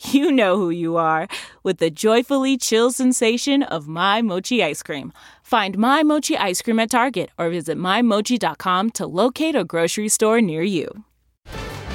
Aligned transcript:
you 0.00 0.32
know 0.32 0.56
who 0.56 0.70
you 0.70 0.96
are 0.96 1.28
with 1.62 1.78
the 1.78 1.90
joyfully 1.90 2.56
chill 2.56 2.90
sensation 2.90 3.62
of 3.62 3.88
My 3.88 4.22
Mochi 4.22 4.62
ice 4.62 4.82
cream. 4.82 5.12
Find 5.42 5.76
My 5.78 6.02
Mochi 6.02 6.36
ice 6.36 6.62
cream 6.62 6.80
at 6.80 6.90
Target 6.90 7.30
or 7.38 7.50
visit 7.50 7.76
MyMochi.com 7.76 8.90
to 8.90 9.06
locate 9.06 9.54
a 9.54 9.64
grocery 9.64 10.08
store 10.08 10.40
near 10.40 10.62
you. 10.62 11.04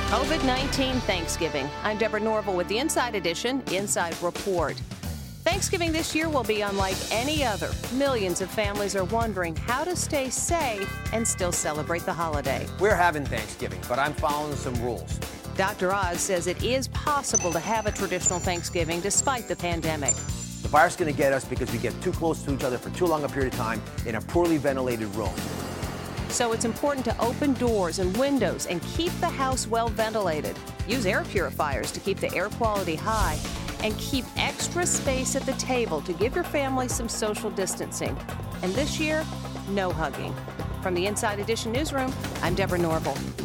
COVID 0.10 0.46
19 0.46 0.96
Thanksgiving. 1.02 1.68
I'm 1.84 1.98
Deborah 1.98 2.20
Norville 2.20 2.55
with 2.55 2.68
the 2.68 2.77
Inside 2.77 3.16
Edition 3.16 3.63
Inside 3.72 4.16
Report. 4.22 4.80
Thanksgiving 5.44 5.91
this 5.91 6.16
year 6.16 6.27
will 6.27 6.44
be 6.44 6.62
unlike 6.62 6.98
any 7.12 7.44
other. 7.44 7.70
Millions 7.94 8.41
of 8.41 8.49
families 8.49 8.96
are 8.96 9.04
wondering 9.05 9.55
how 9.55 9.84
to 9.84 9.96
stay 9.96 10.30
safe 10.30 10.91
and 11.13 11.27
still 11.27 11.52
celebrate 11.52 12.04
the 12.05 12.13
holiday. 12.13 12.66
We're 12.80 12.96
having 12.96 13.26
Thanksgiving, 13.26 13.80
but 13.88 13.99
I'm 13.99 14.13
following 14.13 14.55
some 14.55 14.74
rules. 14.82 15.20
Dr. 15.55 15.93
Oz 15.93 16.20
says 16.20 16.48
it 16.48 16.61
is 16.61 16.89
possible 16.89 17.51
to 17.53 17.59
have 17.59 17.85
a 17.85 17.91
traditional 17.91 18.39
Thanksgiving 18.39 18.99
despite 18.99 19.48
the 19.48 19.55
pandemic. 19.55 20.13
The 20.61 20.67
virus 20.67 20.93
is 20.93 20.99
going 20.99 21.11
to 21.11 21.17
get 21.17 21.31
us 21.31 21.45
because 21.45 21.71
we 21.71 21.77
get 21.77 21.99
too 22.01 22.11
close 22.11 22.43
to 22.43 22.53
each 22.53 22.63
other 22.63 22.77
for 22.77 22.89
too 22.89 23.05
long 23.05 23.23
a 23.23 23.29
period 23.29 23.53
of 23.53 23.59
time 23.59 23.81
in 24.05 24.15
a 24.15 24.21
poorly 24.21 24.57
ventilated 24.57 25.07
room. 25.15 25.33
So 26.27 26.51
it's 26.51 26.65
important 26.65 27.05
to 27.05 27.17
open 27.21 27.53
doors 27.53 27.99
and 27.99 28.15
windows 28.17 28.67
and 28.67 28.81
keep 28.81 29.13
the 29.21 29.29
house 29.29 29.65
well 29.65 29.87
ventilated. 29.87 30.57
Use 30.89 31.05
air 31.05 31.23
purifiers 31.23 31.89
to 31.93 32.01
keep 32.01 32.20
the 32.20 32.33
air 32.35 32.49
quality 32.49 32.95
high 32.95 33.39
and 33.81 33.98
keep 33.98 34.26
extra 34.35 34.85
space 34.85 35.37
at 35.37 35.43
the 35.43 35.53
table 35.53 36.01
to 36.01 36.11
give 36.11 36.35
your 36.35 36.43
family 36.43 36.89
some 36.89 37.07
social 37.07 37.49
distancing. 37.51 38.17
And 38.61 38.73
this 38.73 38.99
year, 38.99 39.23
no 39.70 39.89
hugging. 39.91 40.35
From 40.81 40.95
the 40.95 41.05
Inside 41.05 41.39
Edition 41.39 41.71
newsroom, 41.71 42.13
I'm 42.41 42.55
Deborah 42.55 42.79
Norville. 42.79 43.45